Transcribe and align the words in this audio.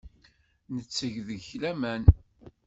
Netteg 0.75 1.15
deg-k 1.27 1.49
laman. 1.61 2.03